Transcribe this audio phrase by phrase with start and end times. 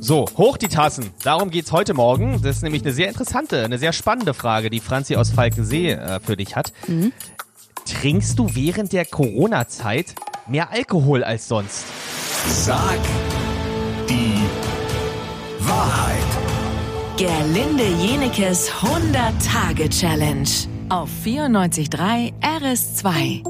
[0.00, 1.10] So, hoch die Tassen.
[1.22, 2.40] Darum geht's heute Morgen.
[2.42, 6.20] Das ist nämlich eine sehr interessante, eine sehr spannende Frage, die Franzi aus Falkensee äh,
[6.20, 6.72] für dich hat.
[6.86, 7.12] Mhm.
[7.84, 10.14] Trinkst du während der Corona-Zeit
[10.46, 11.84] mehr Alkohol als sonst?
[12.46, 12.98] Sag
[14.08, 14.34] die
[15.60, 16.18] Wahrheit.
[17.16, 20.48] Gerlinde Jenekes 100-Tage-Challenge
[20.88, 23.47] auf 94.3 RS2.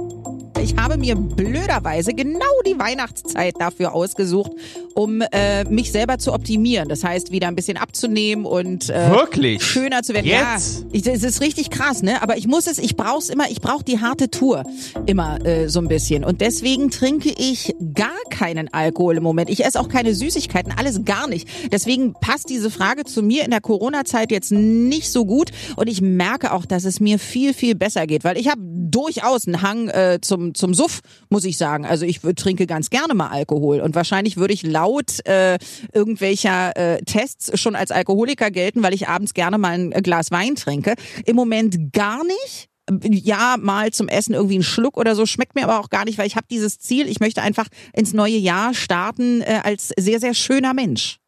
[0.62, 4.50] Ich habe mir blöderweise genau die Weihnachtszeit dafür ausgesucht,
[4.94, 6.88] um äh, mich selber zu optimieren.
[6.88, 9.62] Das heißt, wieder ein bisschen abzunehmen und äh, Wirklich?
[9.62, 10.26] schöner zu werden.
[10.26, 10.80] Jetzt?
[10.80, 12.22] Ja, ich, es ist richtig krass, ne?
[12.22, 14.64] Aber ich muss es, ich brauch's immer, ich brauche die harte Tour
[15.06, 16.24] immer äh, so ein bisschen.
[16.24, 19.50] Und deswegen trinke ich gar keinen Alkohol im Moment.
[19.50, 21.48] Ich esse auch keine Süßigkeiten, alles gar nicht.
[21.70, 25.50] Deswegen passt diese Frage zu mir in der Corona-Zeit jetzt nicht so gut.
[25.76, 29.46] Und ich merke auch, dass es mir viel, viel besser geht, weil ich habe durchaus
[29.46, 31.86] einen Hang äh, zum, zum Suff, muss ich sagen.
[31.86, 33.80] Also ich trinke ganz gerne mal Alkohol.
[33.80, 35.58] Und wahrscheinlich würde ich laut äh,
[35.92, 40.54] irgendwelcher äh, Tests schon als Alkoholiker gelten, weil ich abends gerne mal ein Glas Wein
[40.54, 40.94] trinke.
[41.24, 42.68] Im Moment gar nicht
[43.02, 46.18] ja, mal zum Essen irgendwie einen Schluck oder so, schmeckt mir aber auch gar nicht,
[46.18, 50.20] weil ich habe dieses Ziel, ich möchte einfach ins neue Jahr starten äh, als sehr,
[50.20, 51.18] sehr schöner Mensch.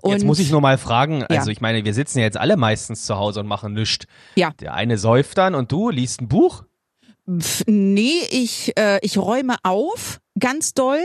[0.00, 2.56] Und Jetzt muss ich nur mal fragen, also ich meine, wir sitzen ja jetzt alle
[2.56, 4.06] meistens zu Hause und machen nichts.
[4.36, 4.52] Ja.
[4.60, 6.64] Der eine säuft dann und du liest ein Buch?
[7.26, 11.02] Nee, ich, äh, ich räume auf, ganz doll.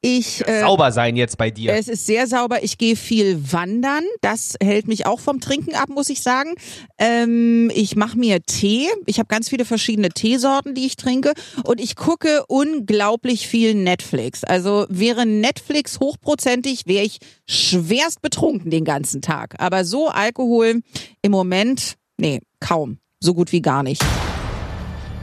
[0.00, 1.72] Ich äh, Sauber sein jetzt bei dir.
[1.72, 2.64] Es ist sehr sauber.
[2.64, 4.02] Ich gehe viel wandern.
[4.20, 6.54] Das hält mich auch vom Trinken ab, muss ich sagen.
[6.98, 8.88] Ähm, ich mache mir Tee.
[9.06, 11.34] Ich habe ganz viele verschiedene Teesorten, die ich trinke.
[11.62, 14.42] Und ich gucke unglaublich viel Netflix.
[14.42, 19.54] Also wäre Netflix hochprozentig, wäre ich schwerst betrunken den ganzen Tag.
[19.58, 20.80] Aber so Alkohol
[21.22, 22.98] im Moment, nee, kaum.
[23.20, 24.02] So gut wie gar nicht.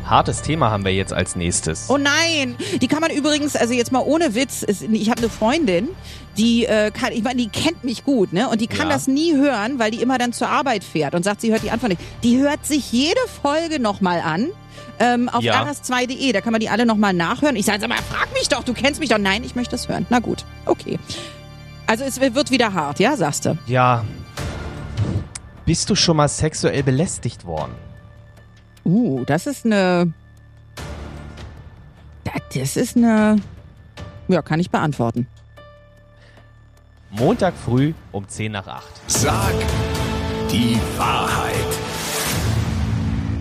[0.09, 1.86] Hartes Thema haben wir jetzt als nächstes.
[1.89, 5.89] Oh nein, die kann man übrigens, also jetzt mal ohne Witz, ich habe eine Freundin,
[6.38, 8.47] die äh, kann, ich meine, die kennt mich gut, ne?
[8.50, 8.94] Und die kann Ja.
[8.94, 11.72] das nie hören, weil die immer dann zur Arbeit fährt und sagt, sie hört die
[11.72, 12.02] Anfang nicht.
[12.23, 14.47] Die hört sich jede Folge nochmal an.
[15.00, 15.63] Ähm, auf Ja.
[15.63, 17.56] rs2.de, da kann man die alle nochmal nachhören.
[17.56, 19.18] Ich sage, sag mal, frag mich doch, du kennst mich doch.
[19.19, 20.06] Nein, ich möchte das hören.
[20.09, 20.97] Na gut, okay.
[21.85, 23.57] Also es wird wieder hart, ja, sagst du?
[23.68, 24.03] Ja.
[25.66, 27.74] Bist du schon mal sexuell belästigt worden?
[28.88, 30.14] Uh, das ist eine...
[32.24, 33.36] Da- Das ist eine...
[34.30, 35.28] Ja, kann ich beantworten.
[37.12, 38.84] Montag früh um 10 nach 8.
[39.08, 39.53] Sag
[40.50, 41.53] die Wahrheit.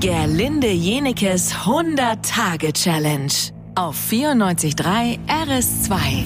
[0.01, 3.33] Gerlinde Jenekes 100-Tage-Challenge
[3.77, 6.25] auf 94.3 RS2.